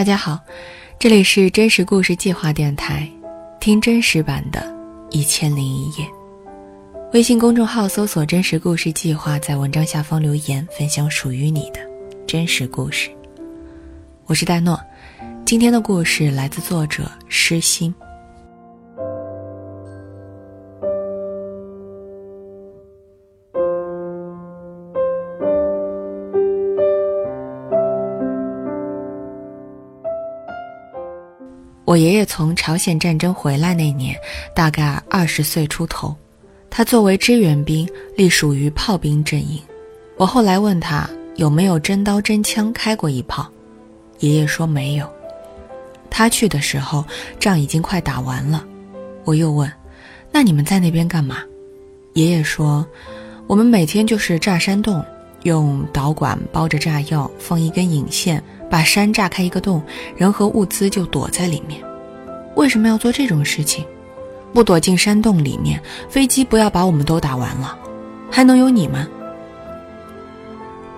[0.00, 0.40] 大家好，
[0.98, 3.06] 这里是真实故事计划电台，
[3.60, 4.58] 听真实版的
[5.10, 6.06] 《一千零一夜》。
[7.12, 11.80] 微信公众号搜索“真实故事计划”，在文章下方留言分享属于你的
[12.26, 13.10] 真实故事。
[14.24, 14.80] 我是戴诺，
[15.44, 17.94] 今天的故事来自作者诗心。
[31.90, 34.16] 我爷爷从朝鲜战争回来那年，
[34.54, 36.14] 大概二十岁出头。
[36.70, 37.84] 他作为支援兵，
[38.16, 39.60] 隶属于炮兵阵营。
[40.16, 43.50] 我后来问他有没有真刀真枪开过一炮，
[44.20, 45.12] 爷爷说没有。
[46.08, 47.04] 他去的时候，
[47.40, 48.64] 仗已经快打完了。
[49.24, 49.68] 我又问
[50.30, 51.38] ：“那你们在那边干嘛？”
[52.14, 52.86] 爷爷说
[53.48, 55.04] ：“我们每天就是炸山洞，
[55.42, 59.82] 用导管包着炸药，放一根引线。”把山炸开一个洞，
[60.16, 61.82] 人和物资就躲在里面。
[62.60, 63.86] 为什么要做这种事情？
[64.52, 67.78] 不躲进山洞里面，飞机不要把我们都打完了，
[68.30, 69.10] 还能有你们？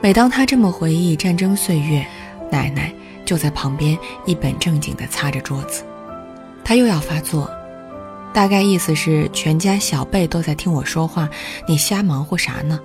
[0.00, 2.04] 每当他这么回忆战争岁月，
[2.50, 2.92] 奶奶
[3.24, 3.96] 就在旁边
[4.26, 5.84] 一本正经地擦着桌子。
[6.64, 7.48] 他又要发作，
[8.34, 11.28] 大概意思是全家小辈都在听我说话，
[11.68, 12.80] 你瞎忙活啥呢？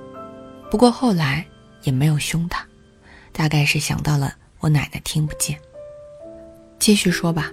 [0.70, 1.44] 不过后来
[1.82, 2.64] 也没有凶他，
[3.32, 4.36] 大概是想到了。
[4.60, 5.58] 我奶奶听不见。
[6.78, 7.52] 继续说吧。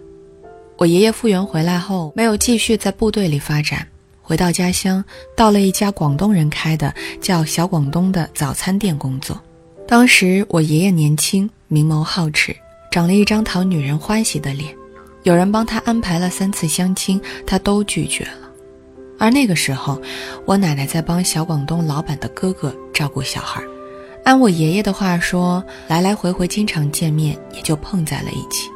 [0.77, 3.86] 我爷爷复员回来后，没有继续在部队里发展，
[4.20, 5.05] 回到家乡，
[5.36, 9.41] 到了一家广东人开的叫小广东的早餐店工作。
[9.86, 12.56] 当时我爷爷年轻，明眸皓齿，
[12.91, 14.75] 长了一张讨女人欢喜的脸。
[15.22, 18.50] 有人帮他安排了三次相亲，他都拒绝了。
[19.19, 20.03] 而那个时候，
[20.44, 23.62] 我奶奶在帮小广东老板的哥哥照顾小孩。
[24.25, 28.69] 按我爷爷的话说，来来回回经常见面，也就碰在了一起。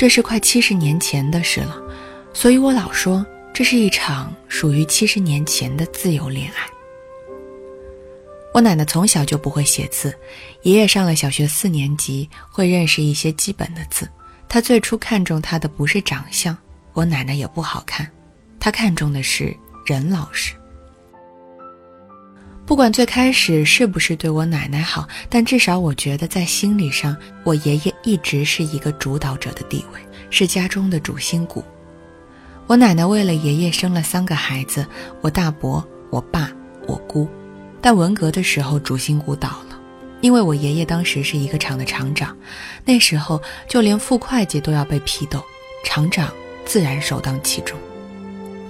[0.00, 1.76] 这是快七十年前的事了，
[2.32, 3.22] 所以我老说
[3.52, 6.66] 这是一场属于七十年前的自由恋爱。
[8.54, 10.18] 我奶奶从小就不会写字，
[10.62, 14.08] 爷爷上了小学四年级，会认识一些基本的字。
[14.48, 16.56] 他最初看中他的不是长相，
[16.94, 18.10] 我奶奶也不好看，
[18.58, 20.54] 他看中的是人老实。
[22.70, 29.98] 不管最开始是不是对我奶奶好，但至少我觉得在心理上，我爷爷一直是一个主导者的地位，
[30.30, 31.64] 是家中的主心骨。
[32.68, 34.86] 我奶奶为了爷爷生了三个孩子，
[35.20, 36.48] 我大伯、我爸、
[36.86, 37.28] 我姑。
[37.80, 39.76] 但文革的时候，主心骨倒了，
[40.20, 42.36] 因为我爷爷当时是一个厂的厂长，
[42.84, 45.42] 那时候就连副会计都要被批斗，
[45.84, 46.32] 厂长
[46.64, 47.76] 自然首当其冲。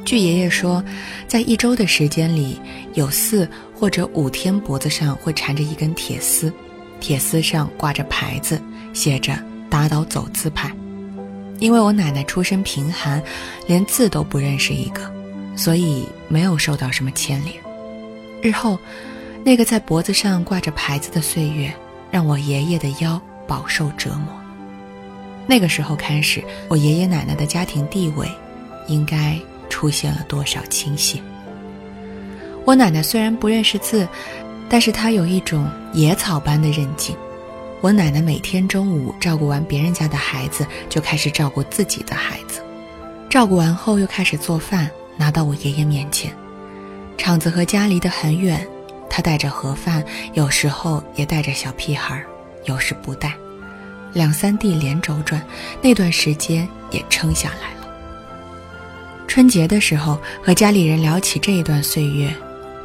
[0.05, 0.83] 据爷爷说，
[1.29, 2.61] 在一周的时间里，
[2.95, 6.53] 有四或者五天脖子上会缠着一根铁丝，
[6.99, 8.61] 铁丝上挂着牌子，
[8.93, 9.39] 写着
[9.71, 10.71] “打倒走资派”。
[11.61, 13.23] 因为我奶奶出身贫寒，
[13.67, 15.03] 连字都不认识一个，
[15.55, 17.55] 所以没有受到什么牵连。
[18.43, 18.79] 日后，
[19.45, 21.73] 那个在脖子上挂着牌子的岁月，
[22.11, 24.35] 让我爷爷的腰饱受折磨。
[25.47, 28.27] 那个时候开始，我爷爷奶奶的家庭地位，
[28.89, 29.39] 应该。
[29.71, 31.19] 出现了多少倾斜？
[32.67, 34.07] 我奶奶虽然不认识字，
[34.69, 37.17] 但是她有一种野草般的韧劲。
[37.81, 42.61] 我奶奶每天中午照顾完别人家的孩子，就开始照顾自己的孩子，
[43.31, 46.31] 照顾完后又开始做饭，拿到我爷爷面前。
[47.17, 48.67] 厂子和家离得很远，
[49.09, 50.05] 她带着盒饭，
[50.35, 52.23] 有时候也带着小屁孩，
[52.67, 53.33] 有时不带，
[54.13, 55.43] 两三地连轴转，
[55.81, 57.80] 那段时间也撑下来了。
[59.31, 62.35] 春节的时候，和家里人聊起这一段岁月，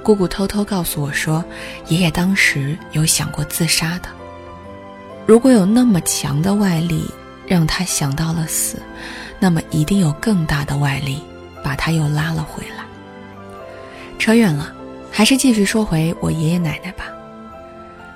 [0.04, 1.44] 姑姑偷偷告诉我说，
[1.88, 4.10] 爷爷当时有想过自杀的。
[5.26, 7.10] 如果有那么强的外力
[7.48, 8.80] 让他想到了死，
[9.40, 11.20] 那么一定有更大的外力
[11.64, 12.86] 把他又拉了回来。
[14.20, 14.72] 扯远了，
[15.12, 17.06] 还是继续说回我爷爷奶奶吧。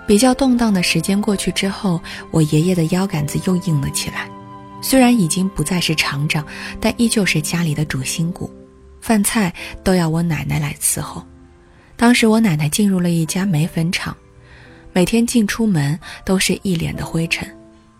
[0.05, 1.99] 比较动荡的时间过去之后，
[2.29, 4.29] 我爷爷的腰杆子又硬了起来。
[4.81, 6.45] 虽然已经不再是厂长，
[6.79, 8.51] 但依旧是家里的主心骨，
[9.01, 9.53] 饭菜
[9.83, 11.25] 都要我奶奶来伺候。
[11.95, 14.15] 当时我奶奶进入了一家煤粉厂，
[14.93, 17.47] 每天进出门都是一脸的灰尘，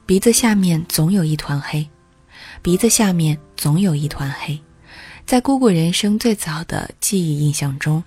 [0.06, 1.86] 鼻子下面总有一团黑，
[2.62, 4.58] 鼻子下面总有一团黑。
[5.26, 8.02] 在姑姑人生最早的记忆印象中，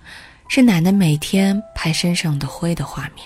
[0.49, 3.25] 是奶奶每天拍身上的灰的画面，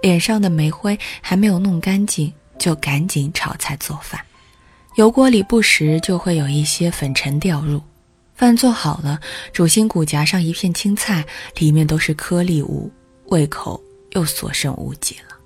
[0.00, 4.18] 脸上的煤灰还没有弄干净，就赶紧炒菜做饭。
[4.96, 7.80] 油锅里不时就会有一些粉尘掉入，
[8.34, 9.18] 饭做好了，
[9.52, 11.24] 主心骨夹上一片青菜，
[11.56, 12.90] 里面都是颗粒物，
[13.26, 15.36] 胃口又所剩无几了。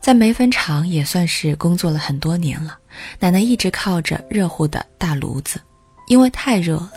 [0.00, 2.78] 在煤粉厂也算是工作了很多年了。
[3.18, 5.60] 奶奶一直靠着热乎的大炉子，
[6.06, 6.92] 因为太热了，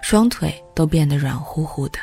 [0.00, 1.98] 双腿都变得软乎乎的。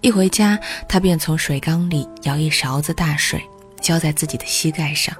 [0.00, 0.58] 一回家，
[0.88, 3.40] 她便从水缸里舀一勺子大水，
[3.80, 5.14] 浇在自己的膝盖上。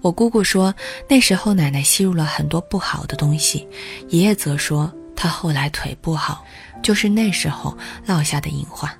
[0.00, 0.74] 我姑姑说，
[1.08, 3.66] 那时候奶奶吸入了很多不好的东西；
[4.08, 6.44] 爷爷则说，他后来腿不好，
[6.82, 7.76] 就是那时候
[8.06, 8.90] 落下的隐患。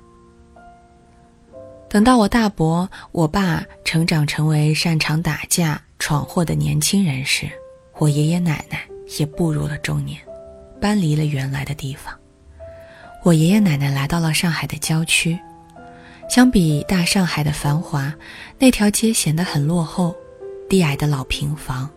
[1.89, 7.47] 等到我大伯、我爸成长成为擅长打架、闯祸的年轻人时，
[7.97, 8.81] 我爷爷奶奶
[9.19, 10.19] 也步入了中年，
[10.81, 12.11] 搬离了原来的地方。
[13.21, 15.37] 我爷爷奶奶来到了上海的郊区，
[16.27, 18.11] 相比大上海的繁华，
[18.57, 20.15] 那条街显得很落后。
[20.69, 21.89] 低矮的老平房，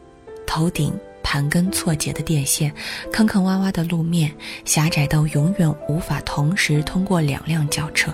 [0.47, 0.93] 头顶
[1.23, 2.73] 盘根错节的电线，
[3.13, 4.31] 坑坑洼洼的路面，
[4.65, 8.13] 狭窄到永远无法同时通过两辆轿车。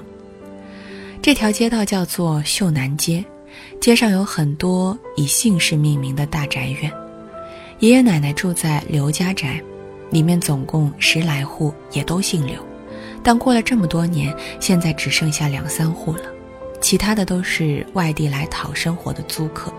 [1.21, 3.25] 这条街道叫做秀南街，
[3.81, 6.93] 街上有很多以姓氏命名的大宅院。
[7.81, 9.61] 爷爷奶奶住在刘家宅，
[10.11, 12.65] 里面总共十来户，也都姓刘。
[13.23, 16.25] 但过了这么多年，现在只剩下两三户了，
[16.81, 19.73] 其他的都是外地来讨生活的租客。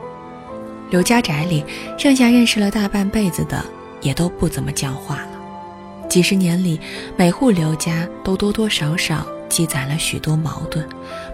[0.93, 1.65] 刘家宅里，
[1.97, 3.65] 剩下认识了大半辈子的，
[4.03, 6.07] 也都不怎么讲话了。
[6.07, 6.79] 几十年里，
[7.17, 10.87] 每户刘家都多多少少积攒了许多矛盾，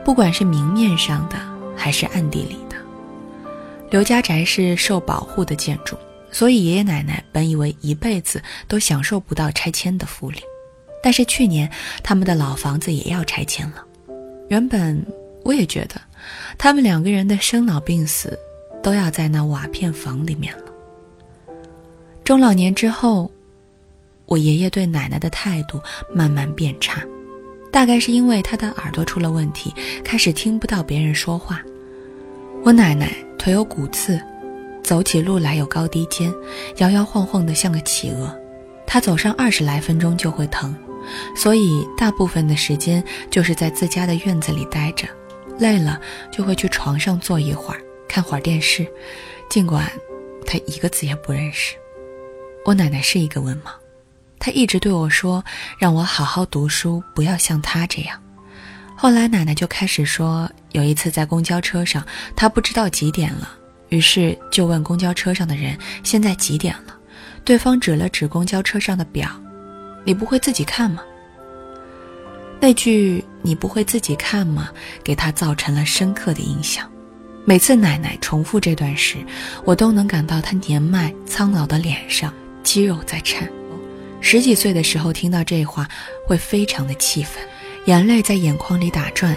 [0.05, 1.35] 不管是明面上的，
[1.75, 2.77] 还是暗地里的。
[3.89, 5.97] 刘家宅是受保护的建筑，
[6.31, 10.39] 所以爷爷奶奶本以为一辈子都享受不到拆迁的福利。
[11.03, 11.69] 但是去年，
[12.01, 13.83] 他们的老房子也要拆迁了。
[14.47, 15.05] 原本
[15.43, 15.99] 我也觉得，
[16.57, 18.39] 他们两个人的生老病死。
[18.81, 20.63] 都要在那瓦片房里面了。
[22.23, 23.31] 中老年之后，
[24.25, 25.81] 我爷爷对奶奶的态度
[26.13, 27.03] 慢慢变差，
[27.71, 29.73] 大概是因为他的耳朵出了问题，
[30.03, 31.61] 开始听不到别人说话。
[32.63, 34.21] 我奶奶腿有骨刺，
[34.83, 36.31] 走起路来有高低肩，
[36.77, 38.33] 摇摇晃晃的像个企鹅。
[38.85, 40.75] 她走上二十来分钟就会疼，
[41.35, 45.07] 所以大部分的时间就是在自家的院子里待着，
[45.57, 45.99] 累了
[46.31, 47.81] 就会去床上坐一会儿。
[48.09, 48.85] 看会儿电视，
[49.49, 49.89] 尽管
[50.45, 51.75] 他一个字也不认识。
[52.65, 53.69] 我奶奶是一个文盲，
[54.37, 55.43] 她一直对我说，
[55.77, 58.21] 让我好好读书，不要像她这样。
[58.97, 63.57] 后来奶奶就开始说，有一次在公交车上，她不知道几点了，
[63.89, 66.97] 于是就问公交车上的人现在几点了。
[67.45, 69.29] 对方指了指公交车上的表，
[70.03, 71.01] 你不会自己看吗？
[72.59, 74.69] 那句你不会自己看吗？
[75.01, 76.91] 给她造成了深刻的印象。
[77.49, 79.17] 每次奶奶重复这段时，
[79.65, 82.31] 我都能感到她年迈苍老的脸上
[82.61, 83.49] 肌肉在颤。
[84.21, 85.89] 十几岁的时候听到这话，
[86.27, 87.41] 会非常的气愤，
[87.85, 89.35] 眼泪在眼眶里打转，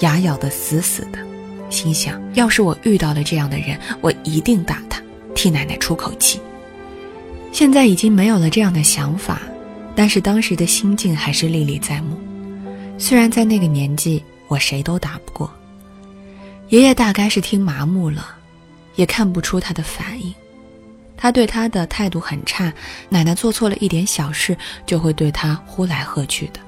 [0.00, 1.20] 牙咬得死死的，
[1.70, 5.00] 心想：要是我遇到了这样的人，我一定打他，
[5.32, 6.40] 替奶奶出口气。
[7.52, 9.40] 现在已经没有了这样的想法，
[9.94, 12.18] 但是当时的心境还是历历在目。
[12.98, 15.48] 虽然在那个年纪，我谁都打不过。
[16.68, 18.34] 爷爷大概是听麻木了，
[18.96, 20.34] 也看不出他的反应。
[21.16, 22.72] 他对他的态度很差。
[23.08, 26.60] 奶奶做错了一点小事，就会对他呼来喝去的。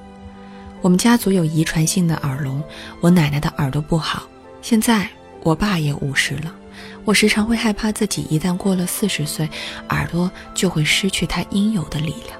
[0.81, 2.63] 我们家族有遗传性的耳聋，
[3.01, 4.23] 我奶奶的耳朵不好。
[4.61, 5.07] 现在
[5.43, 6.55] 我爸也五十了，
[7.03, 9.47] 我时常会害怕自己一旦过了四十岁，
[9.89, 12.39] 耳朵就会失去它应有的力量。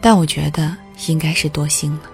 [0.00, 2.10] 但我觉得应该是多心了。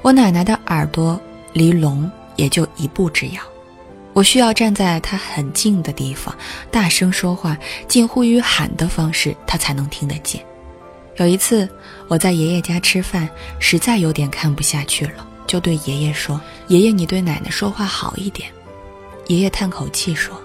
[0.00, 1.20] 我奶奶的耳朵
[1.52, 3.42] 离聋也就一步之遥。
[4.14, 6.34] 我需要站在他很近的地方，
[6.70, 10.42] 大声说话，近乎于喊的方式，他才能听得见。
[11.16, 11.68] 有一次，
[12.08, 13.28] 我在爷爷家吃饭，
[13.58, 18.48] 实在有点看不下去了，就对爷爷说：“爷爷，你对奶奶说话好一点。”
[19.26, 20.40] 爷爷叹口气说：“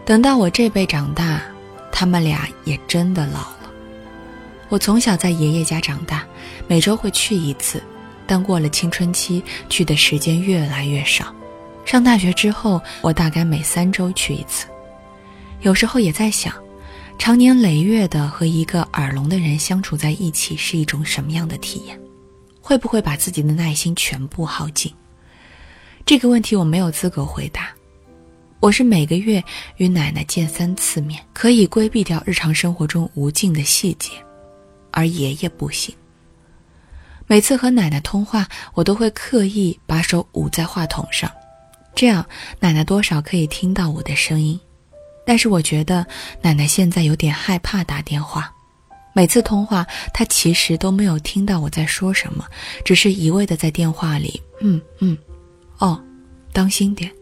[0.06, 1.42] 等到我这辈长大，
[1.90, 3.57] 他们俩也真的老了。
[4.68, 6.26] 我从小在爷爷家长大，
[6.66, 7.82] 每周会去一次，
[8.26, 11.34] 但过了青春期，去的时间越来越少。
[11.84, 14.66] 上大学之后，我大概每三周去一次。
[15.62, 16.54] 有时候也在想，
[17.18, 21.98] 长年累月的和一个耳聋的人相处在一起是一种什么样的体验？
[22.60, 24.92] 会不会把自己的耐心全部耗尽？
[26.04, 27.70] 这个问题我没有资格回答。
[28.60, 29.42] 我是每个月
[29.78, 34.10] 与奶奶见三次面，可以规避掉日常生活中无尽的细节。
[34.90, 35.94] 而爷爷不行。
[37.26, 41.30] 每次和奶奶通话，我都会刻意把手捂在话筒上，
[41.94, 42.24] 这样
[42.58, 44.58] 奶奶多少可以听到我的声音。
[45.26, 46.06] 但是我觉得
[46.40, 48.50] 奶奶现在有点害怕打电话，
[49.12, 52.46] 每次通话，她其实都没有听到我在说什么，
[52.82, 55.18] 只是一味的在电话里，嗯嗯，
[55.76, 56.02] 哦，
[56.54, 57.12] 当心点。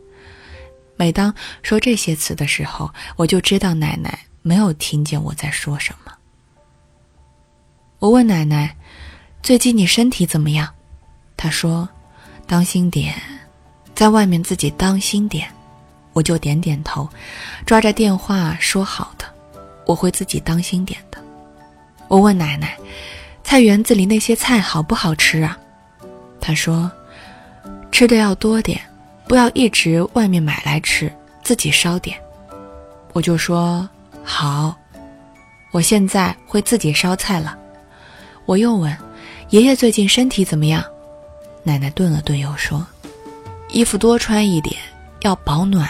[0.94, 6.12] 每当说这些词的时候，我就知道奶奶没有听见我在说什么。
[7.98, 8.74] 我问奶奶
[9.42, 10.68] ：“最近你身体怎么样？”
[11.36, 11.88] 她说
[12.46, 13.14] ：“当心点，
[13.94, 15.48] 在外面自己当心点。”
[16.12, 17.08] 我就点点头，
[17.66, 19.24] 抓着电话说：“好的，
[19.86, 21.18] 我会自己当心点的。”
[22.08, 22.76] 我问奶奶
[23.44, 25.58] ：“菜园子里那些菜好不好吃啊？”
[26.40, 26.90] 她说
[27.92, 28.80] ：“吃的要多点。”
[29.28, 31.12] 不要一直外面买来吃，
[31.42, 32.16] 自己烧点。
[33.12, 33.88] 我就说
[34.22, 34.72] 好，
[35.72, 37.58] 我现在会自己烧菜了。
[38.46, 38.96] 我又问
[39.50, 40.84] 爷爷最近身体怎么样？
[41.64, 42.86] 奶奶顿了顿，又说
[43.70, 44.76] 衣服多穿一点，
[45.22, 45.88] 要保暖。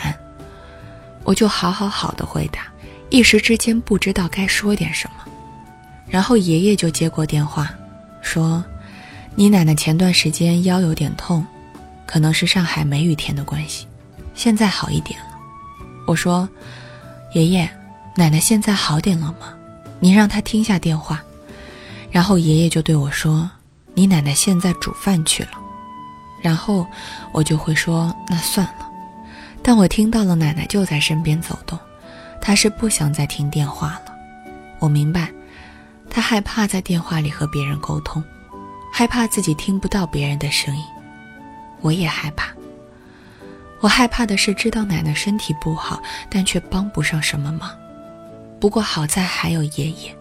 [1.23, 2.69] 我就好好好的回答，
[3.11, 5.31] 一时之间不知道该说点什么。
[6.09, 7.71] 然后爷爷就接过电话，
[8.23, 8.65] 说
[9.37, 11.47] ：“你奶奶前段时间腰有点痛。”
[12.07, 13.87] 可能是上海梅雨天的关系，
[14.33, 15.27] 现在好一点了。
[16.07, 16.49] 我说
[17.35, 17.69] ：“爷爷，
[18.15, 19.53] 奶奶现在好点了吗？
[19.99, 21.23] 您让她听下电话。”
[22.11, 23.51] 然后爷爷就对我说
[23.95, 25.51] ：“你奶奶现在煮饭去了。”
[26.43, 26.87] 然后
[27.33, 28.91] 我就会说：“那算了。”
[29.63, 31.79] 但我听到了奶奶就在身边走动，
[32.41, 34.15] 她是不想再听电话了。
[34.79, 35.31] 我明白，
[36.09, 38.23] 她害怕在电话里和别人沟通，
[38.93, 40.85] 害怕自己听不到别人的声音。
[41.81, 42.49] 我也害怕。
[43.81, 47.71] 我害怕的是知道奶奶身体不好，但却帮不上什么忙。
[48.61, 50.17] 不过好在还有爷爷，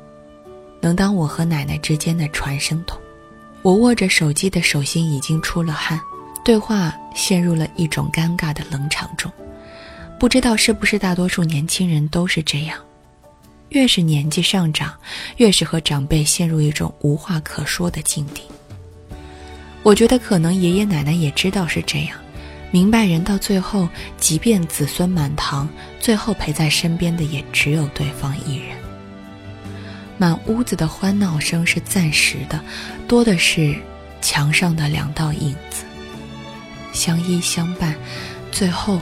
[0.86, 3.02] 能当我和奶奶之间的传声筒。
[3.64, 6.00] 我握着手机的手心已经出了汗，
[6.44, 9.32] 对话陷入了一种尴尬的冷场中。
[10.20, 12.78] 不知道是不是大多数年轻人都是这样，
[13.70, 14.94] 越是年纪上涨，
[15.38, 18.44] 越是和长辈陷入一种无话可说的境地。
[19.82, 22.16] 我觉得可能爷爷奶奶也知道是这样，
[22.70, 23.90] 明白人到最后，
[24.20, 25.68] 即便子孙满堂，
[26.00, 28.85] 最后陪在身边的也只有对方一人。
[30.18, 32.60] 满屋子的欢闹声是暂时的，
[33.08, 33.76] 多的是
[34.22, 35.84] 墙上的两道影子，
[36.94, 37.96] 相依相伴，
[38.52, 39.02] 最后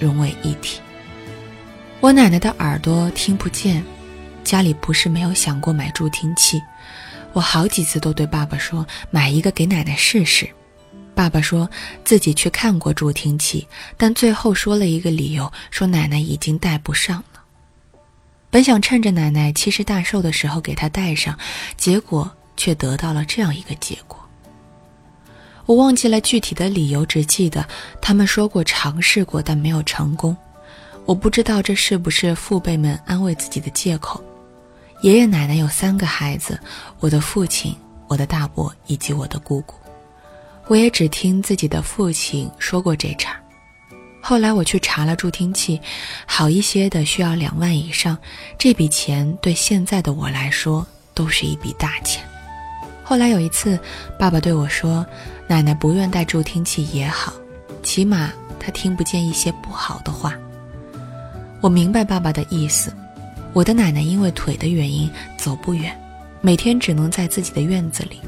[0.00, 0.80] 融为一体。
[2.00, 3.84] 我奶奶的耳朵听不见，
[4.42, 6.60] 家里不是没有想过买助听器。
[7.32, 10.48] 我好几次都对爸爸说买一个给奶奶试试，
[11.14, 11.70] 爸爸说
[12.04, 17.22] 自己去看过助听器，但最后说了一个理由，说奶奶已经戴不上。
[18.52, 21.34] 本想趁着奶奶七十大寿的时候给她戴上，
[21.78, 24.20] 结果却得到了这样一个结果。
[25.64, 27.66] 我忘记了具体的理由，只记得
[28.02, 30.36] 他们说过尝试过，但没有成功。
[31.06, 34.22] 我不知道这是不是父辈们安慰自己的借口。
[35.00, 36.60] 爷爷奶奶有三个孩子，
[37.00, 37.74] 我的父亲、
[38.06, 39.74] 我的大伯以及我的姑姑。
[40.66, 43.41] 我也只听自己的父亲说过这茬。
[44.24, 45.80] 后来我去查了助听器，
[46.24, 48.16] 好一些的需要两万以上，
[48.56, 52.24] 这笔钱对现在的我来说都是一笔大钱。
[53.02, 53.78] 后来有一次，
[54.16, 55.04] 爸爸对我说
[55.48, 57.32] ：“奶奶不愿戴助听器也好，
[57.82, 60.34] 起码她听不见一些不好的话。”
[61.60, 62.94] 我明白爸爸的意思。
[63.52, 65.94] 我的奶奶因为腿的原因走不远，
[66.40, 68.20] 每天只能在自己的院子里。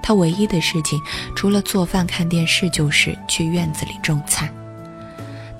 [0.00, 0.98] 她唯一的事情
[1.34, 4.50] 除了做饭看电视，就是去院子里种菜。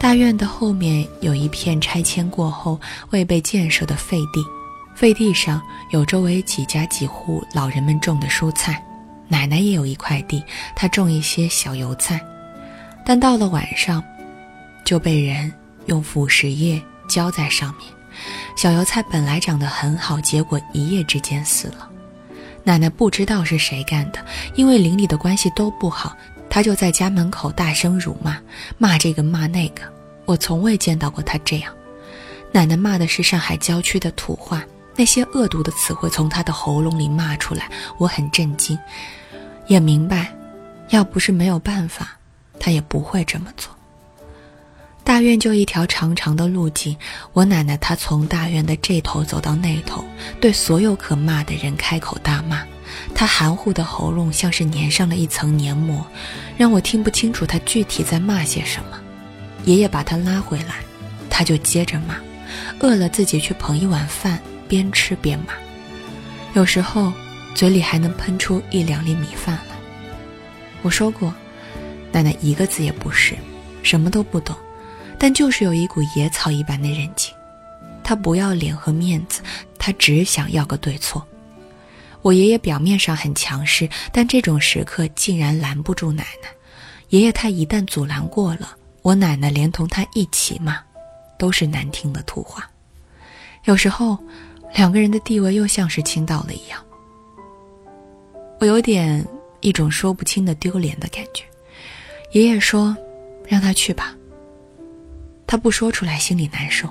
[0.01, 2.81] 大院的后面有一片拆迁过后
[3.11, 4.43] 未被建设的废地，
[4.95, 8.83] 废地上有周围几家几户老人们种的蔬菜。
[9.29, 10.43] 奶奶也有一块地，
[10.75, 12.19] 她种一些小油菜，
[13.05, 14.03] 但到了晚上，
[14.87, 15.53] 就被人
[15.85, 17.87] 用腐蚀液浇在上面。
[18.57, 21.87] 小油菜本来长得很好，结果一夜之间死了。
[22.65, 26.17] 奶奶不知道是谁干的，因为邻里的关系都不好，
[26.51, 28.37] 他就在家门口大声辱骂，
[28.77, 29.83] 骂这个骂那个。
[30.27, 31.73] 我从未见到过他这样。
[32.53, 34.65] 奶奶骂的是上海郊区的土话，
[34.97, 38.77] 那些恶毒的词汇从她的喉咙里骂出来，我很震惊，
[39.69, 40.35] 也明白，
[40.89, 42.19] 要不是没有办法，
[42.59, 43.73] 她也不会这么做。
[45.05, 46.97] 大院就一条长长的路径，
[47.33, 50.05] 我奶奶她从大院的这头走到那头，
[50.41, 52.63] 对所有可骂的人开口大骂。
[53.15, 56.05] 他含糊的喉咙像是粘上了一层黏膜，
[56.57, 58.99] 让我听不清楚他具体在骂些什么。
[59.65, 60.77] 爷爷把他拉回来，
[61.29, 62.17] 他就接着骂，
[62.81, 65.53] 饿了自己去捧一碗饭，边吃边骂。
[66.55, 67.13] 有时候
[67.55, 69.77] 嘴里还能喷出一两粒米饭来。
[70.83, 71.35] 我说过，
[72.11, 73.37] 奶奶一个字也不识，
[73.83, 74.57] 什么都不懂。
[75.19, 77.35] 但就是有一股野草一般的韧劲，
[78.03, 79.43] 他不要脸和面子，
[79.79, 81.23] 他只想要个对错。
[82.23, 86.49] 我爷爷表面上很强势，但这种时刻竟然拦不住奶奶。
[87.09, 90.79] 爷爷他一旦阻拦过了，我奶奶连同他一起骂，
[91.39, 92.71] 都是难听的土话。
[93.65, 94.19] 有时候，
[94.75, 96.79] 两个人的地位又像是倾倒了一样。
[98.59, 99.27] 我有点
[99.61, 101.43] 一种说不清的丢脸的感觉。
[102.33, 102.97] 爷爷说
[103.49, 104.15] ：“让他去吧。”
[105.47, 106.89] 他不说出来，心里难受。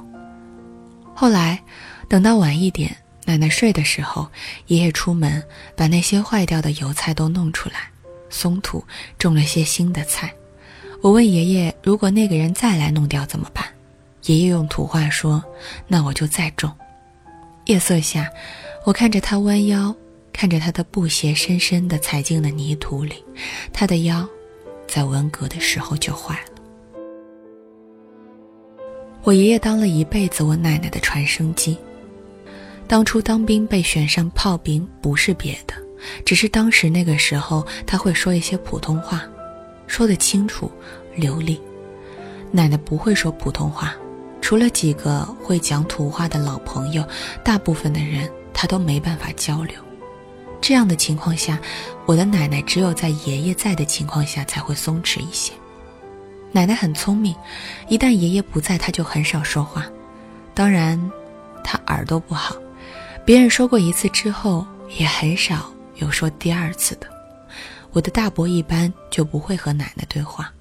[1.15, 1.63] 后来，
[2.09, 2.95] 等到晚一点，
[3.29, 4.27] 奶奶睡的时候，
[4.65, 5.43] 爷爷出门
[5.75, 7.91] 把那些坏掉的油菜都弄出来，
[8.27, 8.83] 松土
[9.19, 10.33] 种了些新的菜。
[11.00, 13.63] 我问爷爷：“如果那个人再来弄掉怎么办？”
[14.25, 15.43] 爷爷用土话说
[15.88, 16.75] ：“那我就再种。”
[17.69, 18.27] 夜色下，
[18.83, 19.95] 我看着他弯腰，
[20.33, 23.24] 看着他的布鞋深深地踩进了泥土里，
[23.71, 24.27] 他的腰，
[24.88, 26.63] 在文革的时候就坏了。
[29.21, 31.77] 我爷爷当了一辈子我奶奶的传声机。
[32.89, 35.75] 当初当兵被选上炮兵，不是别的，
[36.25, 39.22] 只是当时那个时候他会说一些普通话，
[39.86, 40.72] 说得清楚
[41.15, 41.62] 流利。
[42.51, 43.93] 奶奶不会说普通话，
[44.41, 47.08] 除了几个会讲土话的老朋友，
[47.43, 49.75] 大部分的人他都没办法交流。
[50.60, 51.60] 这样的情况下，
[52.08, 55.53] 我的奶奶只有在爷爷在的情况下才会松弛一些。
[56.51, 57.36] 奶奶很聪明，
[57.88, 59.86] 一旦爷爷不在，她就很少说话。
[60.55, 61.00] 当然，
[61.63, 62.55] 她耳朵不好，
[63.29, 64.65] 别人说过一次之后，
[64.98, 67.07] 也很少有说第二次的。
[67.91, 70.51] 我的大伯一般就不会和奶奶对话，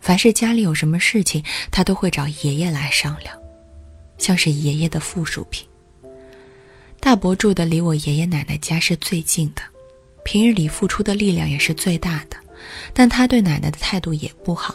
[0.00, 3.36] 凡是家里有什么事情，他都会找爷爷来商量，
[4.18, 5.66] 像是爷爷的附属品。
[7.00, 9.62] 大伯住的离我爷爷奶奶家是最近的，
[10.24, 12.36] 平日里付出的力量也是最大的，
[12.94, 14.72] 但他对奶奶的态度也不好。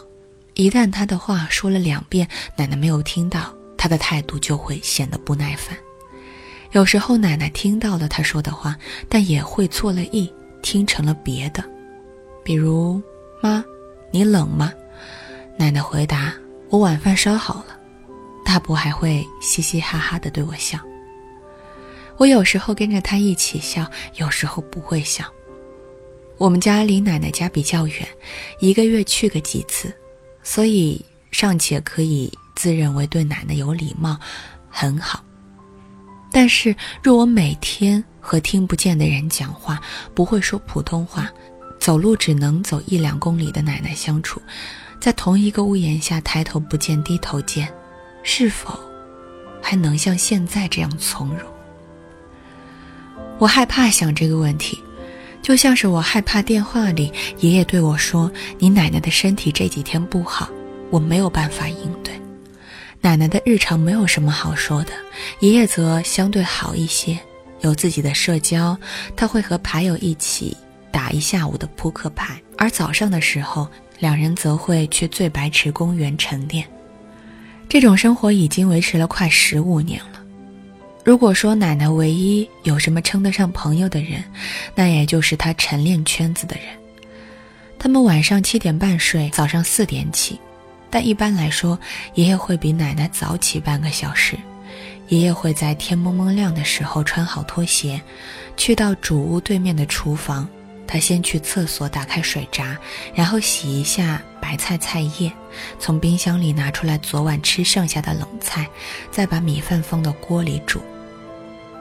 [0.52, 5.74] 一旦他的话说了两遍，奶奶没有听到，他的态度就会显得不耐烦。
[6.72, 8.76] 有时候奶奶听到了他说的话，
[9.08, 11.62] 但也会错了意，听成了别的。
[12.42, 13.00] 比如，
[13.42, 13.62] 妈，
[14.10, 14.72] 你冷吗？
[15.58, 16.32] 奶奶回答
[16.70, 17.78] ：“我晚饭烧好了。”
[18.44, 20.78] 大伯还会嘻嘻哈哈地对我笑。
[22.16, 25.24] 我有时候跟着他一起笑，有时候不会笑。
[26.38, 28.08] 我们家离奶奶家比较远，
[28.60, 29.92] 一个月去个几次。
[30.42, 34.18] 所以尚且可以自认为对奶奶有礼貌，
[34.70, 35.22] 很好。
[36.32, 39.80] 但是若我每天和听不见的人讲话，
[40.14, 41.30] 不会说普通话，
[41.78, 44.40] 走路只能走一两公里的奶奶相处，
[44.98, 47.68] 在同一个屋檐下抬头不见低头见，
[48.22, 48.78] 是否
[49.60, 51.40] 还能像现在这样从容？
[53.38, 54.78] 我害怕想这个问题。
[55.42, 60.48] 就像是我害怕电话里爷爷对我说：“你奶奶的身体这几天不好，
[60.88, 62.14] 我没有办法应对。”
[63.02, 64.92] 奶奶的日常没有什么好说的，
[65.40, 67.18] 爷爷则相对好一些，
[67.60, 68.78] 有自己的社交，
[69.16, 70.56] 他会和牌友一起
[70.92, 76.64] 打一下午的扑克牌，而早上的时候，两人则会去醉白池公园晨练。
[77.68, 80.22] 这种生活已经维持了快十五年了。
[81.04, 84.22] 如果说奶奶唯一有什么称得上朋友的人，
[84.76, 86.66] 那也就是她晨练圈子的人。
[87.80, 90.38] 他们晚上七点半睡，早上四点起，
[90.92, 91.78] 但一般来说，
[92.12, 94.36] 爷爷会比奶奶早起半个小时。
[95.08, 97.98] 爷爷会在天蒙蒙亮的时候穿好拖鞋，
[98.58, 100.46] 去到主屋对面的厨房。
[100.86, 102.76] 他先去厕所打开水闸，
[103.14, 105.32] 然后洗一下白菜菜叶，
[105.78, 108.68] 从冰箱里拿出来昨晚吃剩下的冷菜，
[109.10, 110.82] 再把米饭放到锅里煮。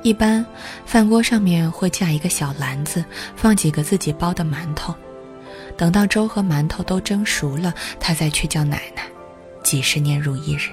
[0.04, 0.46] 一般
[0.86, 3.04] 饭锅上面会架一个小篮子，
[3.36, 4.96] 放几个自己包的馒头。
[5.82, 9.02] 等到粥和馒头都蒸熟了，他再去叫奶奶。
[9.64, 10.70] 几十年如一日。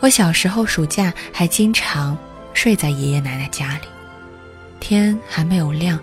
[0.00, 2.16] 我小时候暑假还经常
[2.54, 3.88] 睡在爷爷奶奶家里。
[4.80, 6.00] 天还没有亮，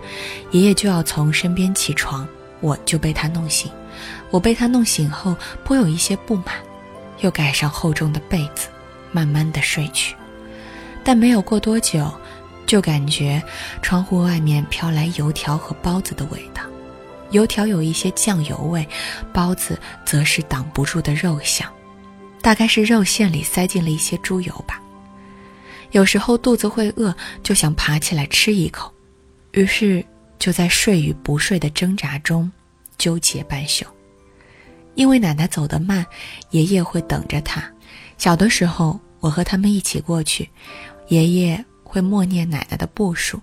[0.52, 2.24] 爷爷就要从身边起床，
[2.60, 3.68] 我就被他弄醒。
[4.30, 6.54] 我被他弄醒后，颇有一些不满，
[7.22, 8.68] 又盖上厚重的被子，
[9.10, 10.14] 慢慢的睡去。
[11.02, 12.08] 但没有过多久，
[12.66, 13.42] 就感觉
[13.82, 16.62] 窗户外面飘来油条和包子的味道。
[17.30, 18.86] 油条有一些酱油味，
[19.32, 21.70] 包子则是挡不住的肉香，
[22.40, 24.80] 大概是肉馅里塞进了一些猪油吧。
[25.92, 28.92] 有时候肚子会饿，就想爬起来吃一口，
[29.52, 30.04] 于是
[30.38, 32.50] 就在睡与不睡的挣扎中
[32.96, 33.84] 纠结半宿。
[34.94, 36.04] 因为奶奶走得慢，
[36.50, 37.62] 爷爷会等着她。
[38.18, 40.48] 小的时候，我和他们一起过去，
[41.08, 43.40] 爷爷会默念奶奶的步数。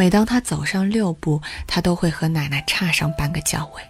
[0.00, 3.82] 每当他走上六步，他都会和奶奶差上半个脚位。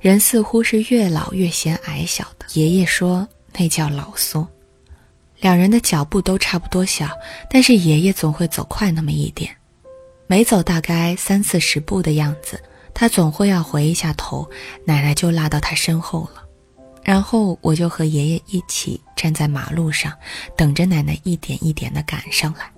[0.00, 4.48] 人似乎是越老越显矮小的，爷爷说那叫老缩。
[5.40, 7.10] 两人的脚步都差不多小，
[7.50, 9.54] 但是爷爷总会走快那么一点。
[10.26, 12.58] 每走大概三四十步的样子，
[12.94, 14.48] 他总会要回一下头，
[14.86, 16.42] 奶奶就拉到他身后了。
[17.02, 20.14] 然后我就和爷爷一起站在马路上，
[20.56, 22.72] 等着奶奶一点一点的赶上来。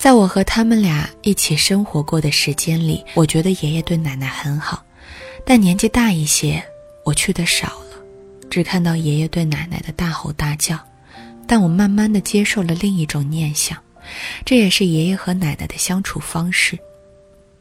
[0.00, 4.82] 在我和他们俩一起生活过的时间里，我觉得爷爷对奶奶很好，
[5.44, 6.64] 但年纪大一些，
[7.04, 8.02] 我去的少了，
[8.48, 10.80] 只看到爷爷对奶奶的大吼大叫。
[11.46, 13.76] 但我慢慢的接受了另一种念想，
[14.42, 16.78] 这也是爷爷和奶奶的相处方式，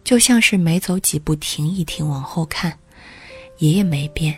[0.05, 2.73] 就像是每走几步停一停，往后看，
[3.57, 4.33] 爷爷没变。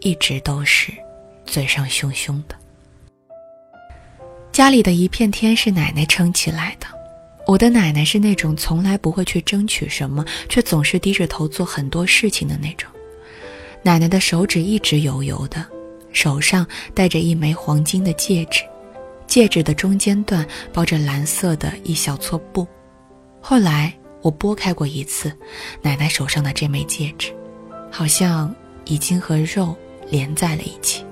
[0.00, 0.92] 一直都是
[1.46, 2.56] 嘴上凶凶的。
[4.50, 6.88] 家里的一片天是奶奶撑起来的。
[7.50, 12.88] 我的奶奶是那种从来不会去争取什么，却总是低着头做很多事情的那种。
[13.82, 15.66] 奶奶的手指一直油油的，
[16.12, 18.62] 手上戴着一枚黄金的戒指，
[19.26, 22.64] 戒指的中间段包着蓝色的一小撮布。
[23.40, 25.36] 后来我拨开过一次，
[25.82, 27.34] 奶奶手上的这枚戒指，
[27.90, 29.76] 好像已经和肉。
[30.08, 31.04] 连在了一起。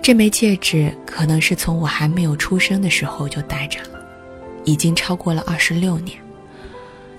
[0.00, 3.95] 这枚戒指可能是从我还没有出生的时候就戴着了，
[4.66, 6.18] 已经超过了二十六年。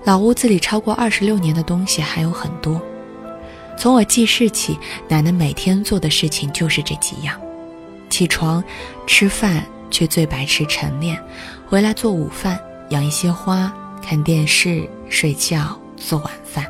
[0.04, 2.80] 老屋子里超过二十六年的东西还有很多。
[3.76, 7.38] 从我记事起，奶奶每天做的事情就是这几样：
[8.08, 8.62] 起床、
[9.06, 11.20] 吃饭、去最白池晨练，
[11.66, 12.58] 回来做午饭、
[12.90, 16.66] 养一些花、看电视、睡觉、做晚饭。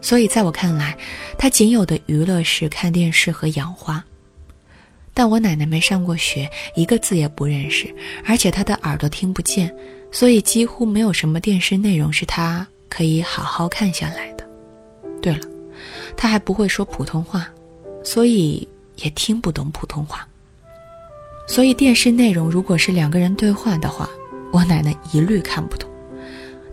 [0.00, 0.96] 所以，在我看来，
[1.36, 4.04] 他仅有的娱乐是看电视和养花。
[5.12, 7.92] 但我奶奶没上过学，一个字也不认识，
[8.24, 9.74] 而且她的耳朵听不见，
[10.16, 14.48] 所以几乎没有什么电视内容是他可以好好看下来的。
[15.20, 15.40] 对了，
[16.16, 17.46] 他还不会说普通话，
[18.02, 20.26] 所以也听不懂普通话。
[21.46, 24.08] 所以电视内容如果是两个人对话的话，
[24.52, 25.86] 我奶奶一律看不懂。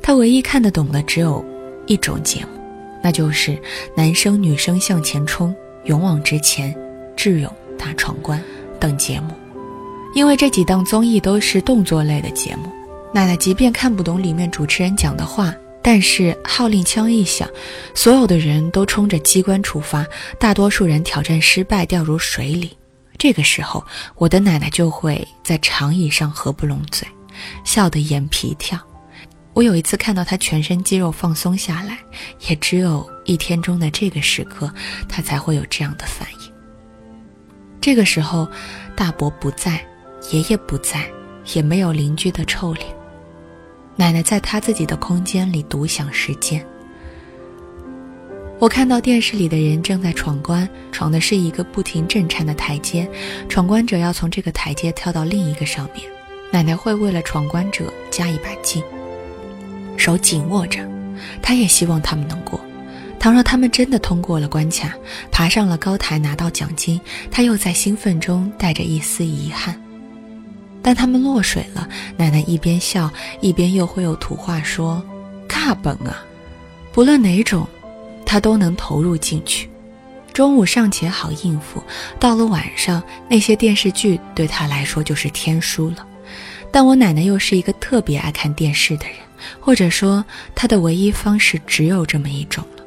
[0.02, 1.44] 她唯一看得懂的只有
[1.86, 2.48] 一种节目。
[3.04, 3.62] 那就是
[3.94, 5.54] 男生女生向前冲，
[5.84, 6.74] 勇往直前，
[7.18, 8.42] 智勇大闯关
[8.80, 9.34] 等节目，
[10.16, 12.72] 因为这几档综艺都是动作类的节目。
[13.14, 17.48] 奶奶即便看不懂里面主持人讲的话，但是号令枪一响，
[17.94, 20.04] 所有的人都冲着机关出发，
[20.40, 22.76] 大多数人挑战失败掉入水里。
[23.20, 27.08] 这个时候，我的奶奶就会在长椅上合不拢嘴，
[27.64, 28.80] 笑得眼皮跳。
[29.54, 32.00] 我有一次看到他全身肌肉放松下来，
[32.48, 34.74] 也只有一天中的这个时刻，
[35.08, 36.52] 他才会有这样的反应。
[37.80, 38.48] 这个时候，
[38.96, 39.86] 大伯不在，
[40.32, 41.08] 爷爷不在，
[41.54, 42.88] 也没有邻居的臭脸。
[43.96, 46.66] 奶奶在她自己的空间里独享时间。
[48.60, 53.10] 我看到电视里的人正在闯关，闯的是一个不停震颤的台阶，
[53.50, 56.10] 闯关者要从这个台阶跳到另一个上面。
[56.50, 58.82] 奶奶会为了闯关者加一把劲。
[59.98, 60.80] 手紧握着，
[61.42, 62.60] 她也希望他们能过。
[63.20, 64.94] 倘若他们真的通过了关卡，
[65.32, 69.78] 爬上了高台拿到奖金，她又在兴奋中带着一丝遗憾。
[70.84, 73.10] 但他们落水了，奶奶一边笑，
[73.42, 75.02] 一边又会有土话说
[75.50, 76.24] ：“卡本啊！”
[76.94, 77.66] 不论哪种，
[78.26, 79.68] 他都能投入进去。
[80.34, 81.82] 中午尚且好应付，
[82.20, 86.06] 到了晚上，那些电视剧对他来说就是天书了。
[86.72, 89.16] 但我奶奶又是一个特别爱看电视的人。
[89.60, 90.24] 或者说，
[90.56, 92.84] 她的唯一方式只有这么一种了。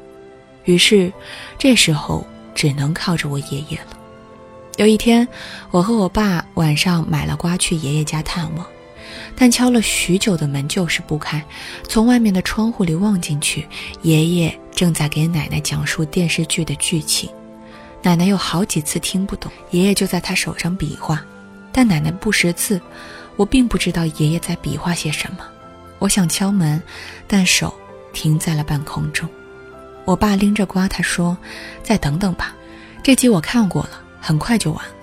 [0.65, 1.11] 于是，
[1.57, 3.96] 这时候只能靠着我爷爷了。
[4.77, 5.27] 有一天，
[5.71, 8.65] 我和我爸晚上买了瓜去爷爷家探望，
[9.35, 11.43] 但敲了许久的门就是不开。
[11.87, 13.67] 从外面的窗户里望进去，
[14.03, 17.27] 爷爷正在给奶奶讲述电视剧的剧情。
[18.03, 21.25] 奶奶有好几次听不懂，爷爷就在他手上比划，
[21.71, 22.79] 但奶奶不识字，
[23.35, 25.39] 我并不知道爷爷在比划些什么。
[25.97, 26.79] 我想敲门，
[27.27, 27.73] 但手
[28.13, 29.27] 停在了半空中。
[30.05, 31.35] 我爸拎着瓜，他说
[31.81, 32.55] ：“再等等吧，
[33.01, 34.95] 这集我看过了，很快就完了。”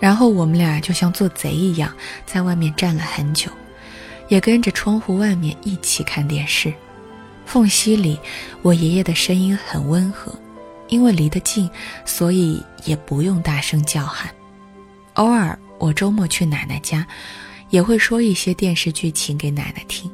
[0.00, 1.94] 然后我们俩就像做贼一样，
[2.26, 3.48] 在外面站了很久，
[4.26, 6.74] 也跟着窗户外面一起看电视。
[7.46, 8.18] 缝隙里，
[8.62, 10.34] 我爷爷的声音很温和，
[10.88, 11.70] 因为离得近，
[12.04, 14.28] 所以也不用大声叫喊。
[15.14, 17.06] 偶尔，我周末去奶奶家。
[17.70, 20.10] 也会说一些电视剧情给奶奶听，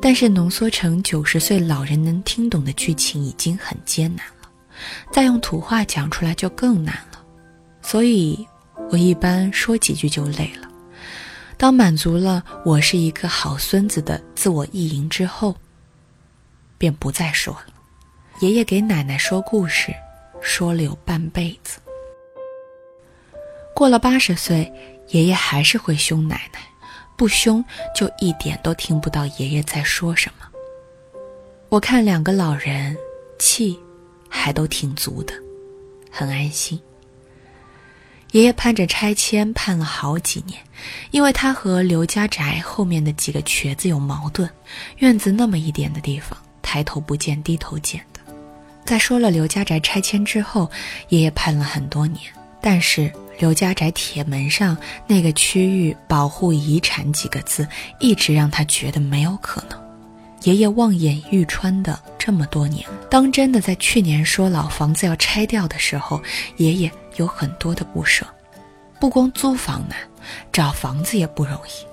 [0.00, 4.48] 但是浓缩成九十岁老人能听懂的剧情已经很艰难了，
[5.12, 7.15] 再用土话讲出来就更难了，
[7.86, 8.44] 所以
[8.90, 10.68] 我一般说几句就累了。
[11.56, 15.54] 当满足了我是一个好孙子的自我意淫之后，
[16.76, 17.66] 便不再说了。
[18.40, 19.94] 爷爷给奶奶说故事，
[20.40, 21.78] 说了有半辈子。
[23.72, 24.70] 过了八十岁，
[25.10, 26.58] 爷爷还是会凶奶奶。
[27.16, 30.48] 不凶，就一点都听不到爷爷在说什么。
[31.68, 32.96] 我看两个老人
[33.38, 33.78] 气
[34.28, 35.32] 还都挺足的，
[36.10, 36.78] 很安心。
[38.32, 40.60] 爷爷盼着拆迁，盼了好几年，
[41.10, 44.48] 因为他和刘家宅后面的几个瘸子有矛盾。
[44.98, 48.20] 院子那么一点的地方，抬头不见低头见的。
[48.84, 50.70] 在说了刘家宅拆迁之后，
[51.08, 52.20] 爷爷盼了很多年，
[52.60, 57.66] 但是刘家宅铁门上那个区域保护遗产几个字，
[58.00, 59.80] 一直让他觉得没有可能。
[60.42, 66.20] 爷爷望眼欲穿的这么多年，当真的在去年说老房子要拆掉的时候，
[66.56, 66.92] 爷爷。
[67.16, 68.26] 有很多的不舍，
[69.00, 69.98] 不光租房难，
[70.52, 71.86] 找房子也不容易。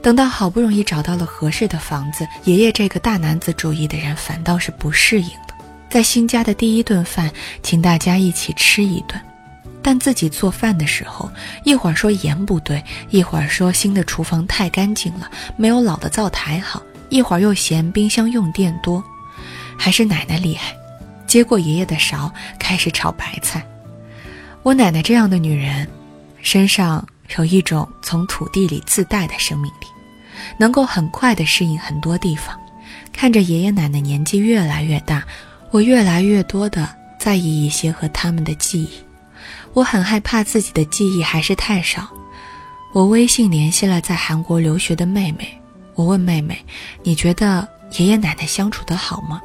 [0.00, 5.54] 等到好不容易找到了合适的房子，爷爷这个大男子主义的人反倒是不适应的。
[5.90, 7.30] 在新家的第一顿饭，
[7.62, 9.20] 请大家一起吃一顿，
[9.82, 11.30] 但自己做饭的时候，
[11.64, 19.02] 一会儿说盐不对，一会儿说新的厨房太干净了，没有老的灶台好，一会儿又嫌冰箱用电多。
[19.76, 20.76] 还是奶奶厉害，
[21.26, 23.66] 接过爷爷的勺，开始炒白菜。
[24.68, 25.88] 我奶奶这样的女人，
[26.42, 27.02] 身上
[27.38, 29.86] 有一种从土地里自带的生命力，
[30.58, 32.54] 能够很快地适应很多地方。
[33.10, 35.24] 看着爷爷奶奶年纪越来越大，
[35.70, 36.86] 我越来越多地
[37.18, 38.90] 在意一些和他们的记忆。
[39.72, 42.06] 我很害怕自己的记忆还是太少。
[42.92, 45.48] 我微信联系了在韩国留学的妹妹，
[45.94, 46.62] 我问妹妹
[47.02, 49.40] ：“你觉得爷爷奶奶相处得好吗？”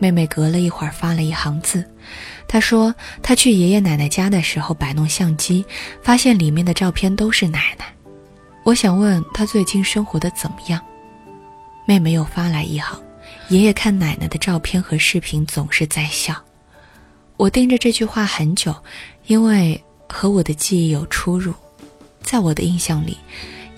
[0.00, 1.86] 妹妹隔了一会儿发了一行字。
[2.46, 5.64] 他说，他去爷爷奶奶家的时候摆弄相机，
[6.02, 7.86] 发现里面的照片都是奶奶。
[8.64, 10.80] 我想问他最近生活的怎么样。
[11.86, 13.00] 妹妹又发来一行：
[13.48, 16.34] 爷爷看奶奶的照片和视频总是在笑。
[17.36, 18.74] 我盯着这句话很久，
[19.26, 21.54] 因为和我的记忆有出入。
[22.22, 23.16] 在我的印象里，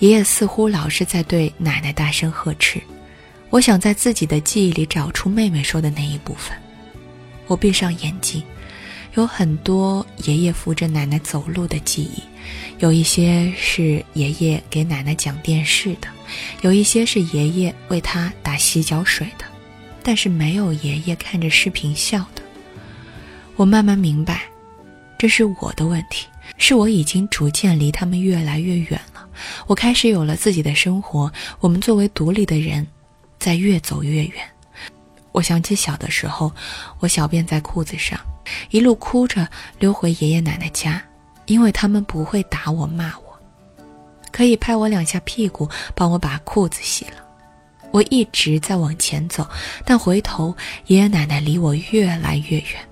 [0.01, 2.81] 爷爷似乎老是在对奶奶大声呵斥。
[3.51, 6.57] 我想在自己的记忆里找出妹妹说的那一部分。
[7.47, 8.43] 我闭上眼睛。
[9.15, 12.23] 有很多爷爷扶着奶奶走路的记忆，
[12.79, 16.09] 有一些是爷爷给奶奶讲电视的，
[16.63, 19.45] 有一些是爷爷为他打洗脚水的，
[20.03, 22.43] 但是没有爷爷看着视频笑的。
[23.55, 24.45] 我慢慢明白，
[25.19, 26.27] 这是我的问题，
[26.57, 29.29] 是我已经逐渐离他们越来越远了。
[29.67, 32.87] 我开始有了自己的生活，我们作为独立的人，
[33.39, 34.43] 在越走越远。
[35.33, 36.53] 我想起小的时候，
[37.01, 38.19] 我小便在裤子上。
[38.71, 41.03] 一路哭着溜回爷爷奶奶家，
[41.47, 43.39] 因为他们不会打我骂我，
[44.31, 47.13] 可以拍我两下屁股，帮我把裤子洗了。
[47.93, 49.47] 我一直在往前走，
[49.85, 50.55] 但回头
[50.87, 52.89] 爷爷奶奶离我越来越远。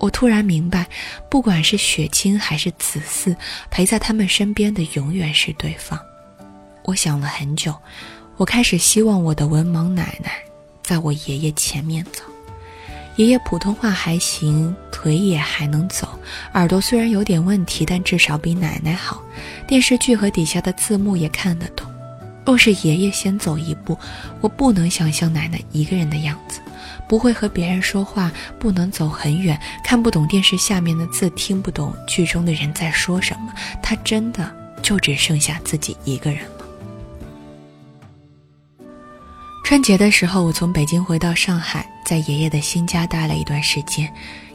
[0.00, 0.84] 我突然明白，
[1.30, 3.36] 不管是血亲还是子嗣，
[3.70, 5.96] 陪在他们身边的永远是对方。
[6.82, 7.72] 我想了很久，
[8.36, 10.42] 我开始希望我的文盲奶奶
[10.82, 12.22] 在我爷爷前面走。
[13.16, 16.08] 爷爷普通话还行，腿也还能走，
[16.54, 19.22] 耳朵虽然有点问题，但至少比奶奶好。
[19.66, 21.86] 电视剧和底下的字幕也看得懂。
[22.44, 23.98] 若是爷爷先走一步，
[24.40, 26.60] 我不能想象奶奶一个人的样子，
[27.06, 33.52] 不会和别人说话，不能走很远，看不懂电视下面的字，听不懂剧中的人在说什么。
[33.82, 34.50] 他真的
[34.82, 36.61] 就只剩下自己一个人了。
[39.72, 44.06] 春节的时候，我从北京回到上海，在爷爷的新家待了一段时间。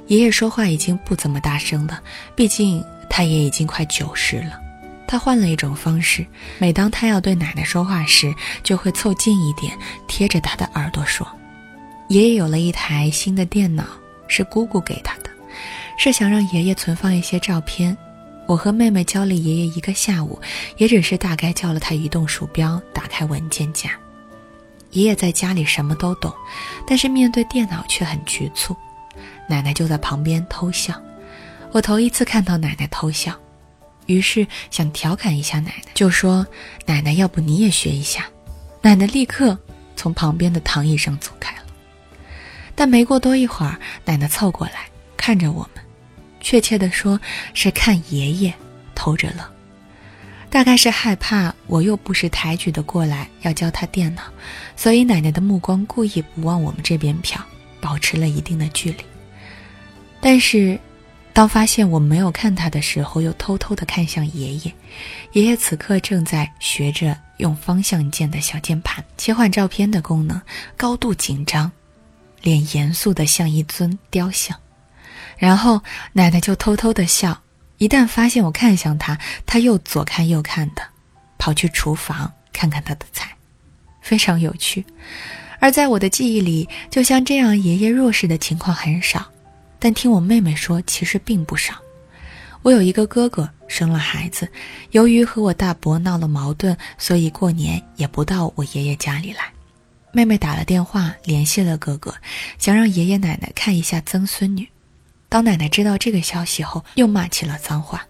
[0.06, 1.99] 爷爷说话已经不怎么大声了，
[2.36, 4.62] 毕竟他也已经快九十了。
[5.08, 6.23] 他换了一种方式，
[6.60, 9.75] 每当他要对奶奶说话时，就会凑近一点，
[10.08, 11.27] 贴着他的耳朵说。
[12.10, 13.86] 爷爷有了一台新的电脑，
[14.27, 15.32] 是姑姑给他的，
[15.97, 17.97] 是想让爷爷存放一些照片。
[18.45, 20.39] 我和妹妹教了爷爷一个下午，
[20.77, 23.89] 也只是大概教了他移动鼠标，打开文件夹。
[24.97, 26.33] 爷爷在家里什么都懂，
[26.88, 28.75] 但是面对电脑却很局促。
[29.47, 30.99] 奶奶就在旁边偷笑，
[31.71, 33.31] 我头一次看到奶奶偷笑，
[34.07, 36.45] 于是想调侃一下奶奶，就说
[36.88, 38.25] ：“奶奶，要不你也学一下？”
[38.81, 39.55] 奶奶立刻
[39.95, 41.62] 从旁边的躺椅上走开了。
[42.73, 45.83] 但没过多一会儿，奶奶凑过来看着我们，
[46.41, 47.19] 确切的说
[47.53, 48.51] 是看爷爷
[48.95, 49.56] 偷着乐。
[50.49, 54.23] 大概是害怕我又不识抬举的过来要教他电脑，
[54.75, 57.38] 所以奶奶的目光故意不往我们这边瞟，
[57.81, 58.97] 保持了一定的距离。
[60.19, 60.79] 但是，
[61.33, 64.73] 当发现我没有看他的时候，又偷偷的看向爷爷。
[65.33, 70.41] 爷爷此刻正在学着用方向键的小键盘切换照片的功能，
[70.75, 71.71] 高度紧张，
[72.41, 74.57] 脸严肃的像一尊雕像。
[75.38, 75.79] 然后
[76.13, 77.39] 奶奶就偷偷的笑。
[77.77, 80.81] 一旦发现我看向他，他又左看右看的，
[81.37, 83.29] 跑去厨房看看他的菜，
[84.01, 84.85] 非常有趣。
[85.59, 89.25] 而在我的记忆里，就像这样爷爷弱势的情况很少，
[89.79, 91.75] 但听我妹妹说，其实并不少。
[92.63, 94.47] 我有一个哥哥生了孩子，
[94.91, 99.45] 由于和我大伯闹了矛盾，所以过年也不到我爷爷家里来。
[100.11, 102.13] 妹妹打了电话联系了哥哥，
[102.57, 104.67] 想让爷爷奶奶看一下曾孙女。
[105.29, 108.05] 当奶奶知道这个消息后，又骂起了脏话。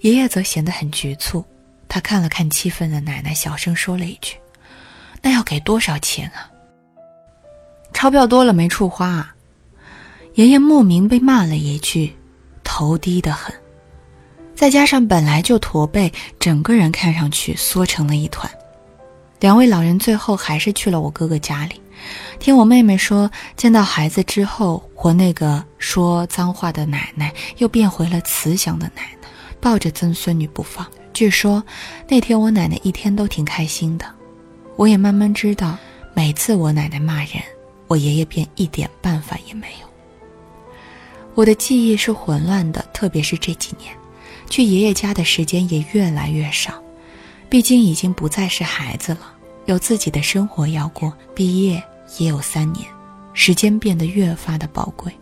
[0.00, 1.44] 爷爷则显得很局促，
[1.88, 4.36] 他看了看气愤的奶奶，小声说了一句
[5.22, 6.50] ：“那要给多少钱啊？”
[7.92, 9.34] 钞票多了没处花啊！
[10.34, 12.16] 爷爷莫名被骂了一句，
[12.64, 13.54] 头低得很，
[14.54, 18.50] 再加上本来就驼背，整个人看上去缩成了一团。
[19.40, 21.80] 两位老人最后还是去了我哥哥家里。
[22.38, 29.28] 听我妹妹说，见到孩子之后，我那个说脏话的奶奶又变回了慈祥的奶奶，
[29.60, 30.86] 抱着曾孙女不放。
[31.12, 31.62] 据说
[32.08, 34.06] 那天我奶奶一天都挺开心的。
[34.76, 35.76] 我也慢慢知道，
[36.14, 37.42] 每次我奶奶骂人，
[37.86, 39.86] 我爷爷便一点办法也没有。
[41.34, 43.94] 我的记忆是混乱的，特别是这几年，
[44.48, 46.72] 去爷爷家的时间也越来越少。
[47.50, 49.32] 毕竟已经不再是孩子了，
[49.66, 51.82] 有自己的生活要过，毕业
[52.18, 52.86] 也有三年，
[53.32, 55.12] 时间变得越发的宝贵。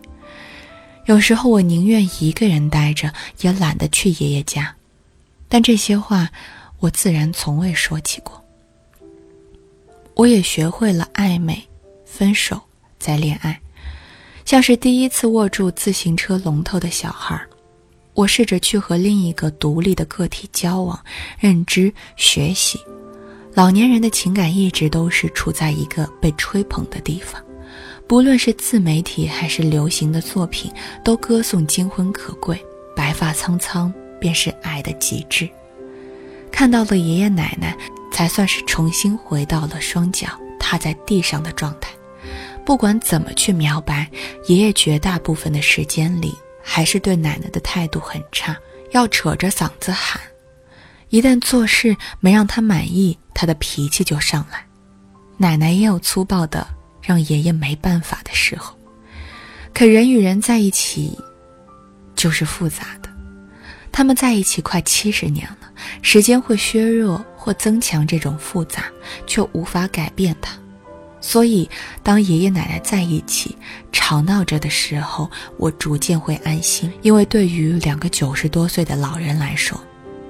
[1.05, 4.75] 有时候我宁愿一个人待着，也懒得去爷爷家。
[5.47, 6.29] 但这些话，
[6.79, 8.43] 我自然从未说起过。
[10.13, 11.67] 我也学会了暧昧、
[12.05, 12.61] 分手、
[12.99, 13.59] 再恋爱，
[14.45, 17.41] 像是第一次握住自行车龙头的小孩。
[18.13, 20.99] 我试着去和另一个独立的个体交往、
[21.39, 22.79] 认知、学习。
[23.59, 27.43] 老年人的情感一直都是处在一个被吹捧的地方，
[28.07, 30.71] 不论是自媒体还是流行的作品，
[31.03, 32.57] 都歌颂金婚可贵，
[32.95, 35.49] 白发苍苍便是爱的极致。
[36.49, 37.77] 看到了爷爷奶奶，
[38.13, 41.91] 才算是重新回到了双脚踏在地上的状态。
[42.63, 44.09] 不管怎么去描白，
[44.47, 46.33] 爷爷绝大部分的时间里。
[46.61, 48.57] 还是对奶奶的态度很差，
[48.91, 50.21] 要扯着嗓子喊。
[51.09, 54.63] 一旦做事没让他满意，他的脾气就上来。
[55.37, 56.67] 奶奶也有粗暴的
[57.01, 58.77] 让爷爷没办法的时候。
[59.73, 61.17] 可人与人在一起，
[62.15, 63.09] 就是复杂的。
[63.91, 68.83] 他们在一起快七十年了，时间会削弱或增强这种复杂，
[69.25, 70.53] 却无法改变它。
[71.21, 71.69] 所以，
[72.03, 73.57] 当爷爷奶奶在一起
[73.91, 79.81] 吵闹着的时候，我逐渐会安心，因为对于两个九十多岁的老人来说，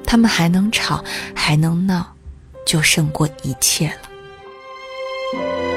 [0.10, 1.04] 他们还能吵，
[1.36, 2.16] 还能闹，
[2.66, 5.69] 就胜过一切了。